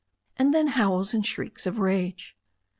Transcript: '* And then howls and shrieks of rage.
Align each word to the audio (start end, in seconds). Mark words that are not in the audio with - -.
'* 0.21 0.35
And 0.39 0.51
then 0.51 0.69
howls 0.69 1.13
and 1.13 1.23
shrieks 1.23 1.67
of 1.67 1.77
rage. 1.77 2.35